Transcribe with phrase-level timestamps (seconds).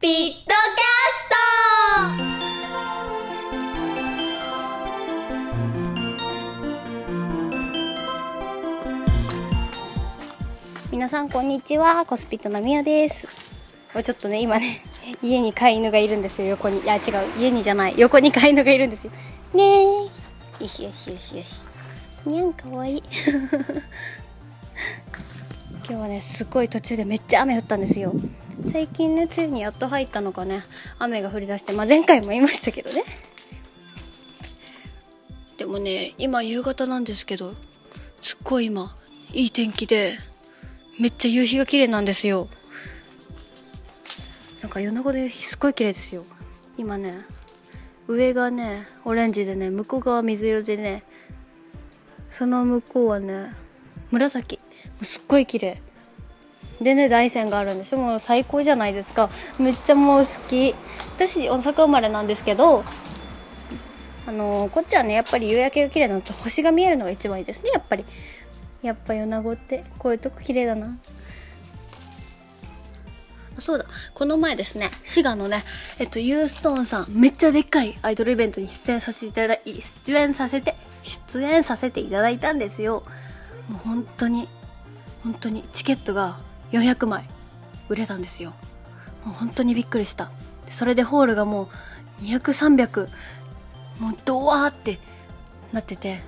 [0.00, 0.54] ピットキャ
[1.16, 1.28] ス
[10.86, 10.92] ト。
[10.92, 12.06] 皆さんこんにちは。
[12.06, 13.26] コスピットのみやです。
[14.04, 14.84] ちょっとね今ね
[15.20, 16.48] 家に飼い犬がいるんですよ。
[16.50, 16.78] 横に。
[16.82, 17.02] いや違う。
[17.36, 17.94] 家にじゃない。
[17.96, 19.10] 横に飼い犬がいるんですよ。
[19.54, 21.62] ねえよしよしよしよし。
[22.24, 23.02] にゃんかわいい。
[25.88, 28.12] 今日はねすごい途中でめっちゃ雨降ったんですよ。
[28.70, 30.62] 最近ね梅雨にやっと入ったのかね。
[30.98, 33.04] 雨が降り出して、まあ、前回も言いましたけどね。
[35.56, 37.54] でもね今夕方なんですけど
[38.20, 38.94] すっごい今
[39.32, 40.18] いい天気で
[41.00, 42.48] めっちゃ夕日が綺麗なんですよ。
[44.60, 46.22] なんか米子で夕日すっごい綺麗ですよ。
[46.76, 47.14] 今ね
[48.08, 51.02] 上がねオレンジでね向こう側水色でね
[52.30, 53.54] その向こうはね
[54.10, 54.60] 紫
[55.02, 55.80] すっごい綺麗。
[56.80, 59.30] でね大山があるんでしょもう最高じゃないですか。
[59.58, 60.74] めっちゃもう好き。
[61.16, 62.84] 私大阪生まれなんですけど
[64.26, 68.04] あのー、こっちはねやっぱり夕焼けが綺麗なのと星が見えるのが一番いいですねやっぱり。
[68.82, 69.84] やっぱ米子って。
[69.98, 70.96] こういうとこ綺麗だな。
[73.58, 73.86] そうだ。
[74.14, 75.64] この前ですね滋賀のね
[75.98, 79.60] えっとユーストーンさんめっちゃでっかいアイドルイベントに出演させていただい
[80.06, 83.02] 出演させて出演させていただいたんですよ。
[83.68, 84.48] もう本当に
[85.22, 86.38] 本当にチケットが
[86.72, 87.24] 400枚
[87.88, 88.50] 売れたんですよ。
[89.24, 90.30] もう本当にびっくりした。
[90.70, 91.70] それでホールがも
[92.20, 93.08] う200300
[94.00, 94.98] もうドワーって
[95.72, 96.20] なってて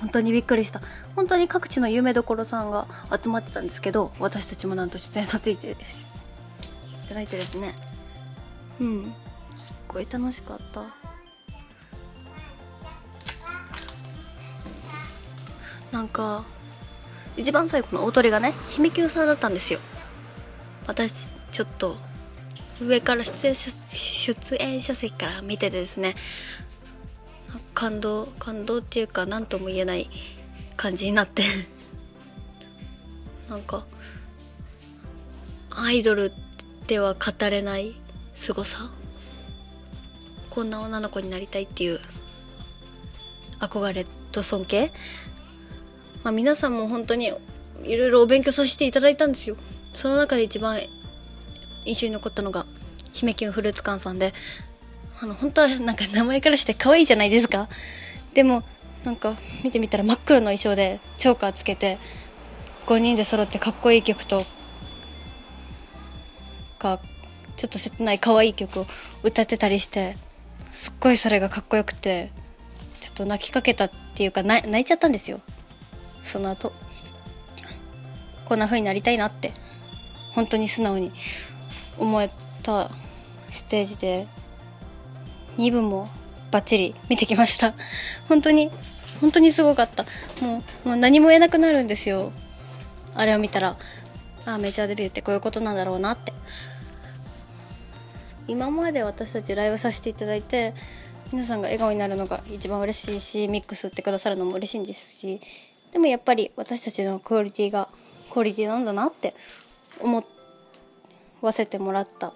[0.00, 0.80] 本当にびっくりした。
[1.16, 2.86] 本当に各地の有名どころさんが
[3.22, 7.74] 集まってたんですけど私たちもなんと出演させていただいてですね。
[8.80, 9.12] うん。
[9.56, 10.82] すっごい楽しかった。
[15.90, 16.44] なんか
[17.38, 19.78] 一番最後の大鳥がね姫級さんだったんですよ。
[20.88, 21.96] 私ちょっと
[22.82, 26.16] 上から出演者出演者席から見てですね
[27.74, 30.10] 感動感動っていうか何とも言えない
[30.76, 31.44] 感じになって
[33.48, 33.86] なんか
[35.70, 36.32] アイドル
[36.88, 37.94] では語れない
[38.34, 38.90] 凄さ。
[40.50, 42.00] こんな女の子になりたいっていう
[43.60, 44.92] 憧れと尊敬
[46.24, 47.32] まあ、皆さんも本当に
[47.84, 49.56] いろいろお勉強させていただいたんですよ。
[49.94, 50.80] その中で一番
[51.84, 52.66] 印象に残ったのが
[53.12, 54.32] 姫キュンフルーツ館さんで。
[55.20, 57.68] あの本当はなんか名前からして可愛いじゃないですか。
[58.34, 58.62] でも
[59.04, 59.34] なんか
[59.64, 61.98] 見てみたら真っ黒の衣装でチョーカーつけて
[62.86, 64.44] 5人で揃ってかっこいい曲と
[66.78, 67.00] か
[67.56, 68.86] ちょっと切ない可愛い曲を
[69.24, 70.14] 歌ってたりして
[70.70, 72.30] すっごいそれがかっこよくて
[73.00, 75.40] ちょっと泣きかけたっていうか泣いちゃったんですよ。
[76.28, 76.72] その後
[78.44, 79.52] こんな風になりたいなって
[80.32, 81.12] 本当に素直に
[81.98, 82.30] 思え
[82.62, 82.90] た
[83.50, 84.26] ステージで
[85.56, 86.08] 2部も
[86.50, 87.74] バッチリ見てきました。
[88.28, 88.70] 本当に
[89.20, 90.04] 本当にすごかった。
[90.40, 92.32] もうもう何も言えなくなるんですよ。
[93.14, 93.76] あれを見たら
[94.46, 96.32] ああメジャーデビューってこういうことなんだろうなって。
[98.46, 100.72] 今まで私たちライブさせていただいて
[101.32, 105.42] 皆さんが笑顔になるのが一番嬉しいしミックスってくださるのも嬉しいんですし
[105.92, 107.88] でもやっぱり私たちのクオリティが
[108.30, 109.34] クオリティなんだなって
[110.00, 110.24] 思
[111.40, 112.32] わせてもらった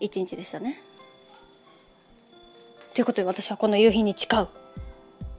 [0.00, 0.80] 一日でしたね。
[2.94, 4.48] ということで私はこの夕日に誓う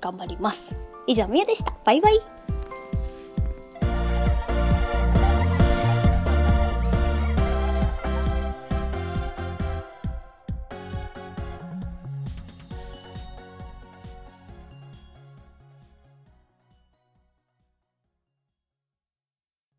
[0.01, 0.63] 頑張ります。
[1.07, 1.73] 以上みやでした。
[1.85, 2.54] バイバイ。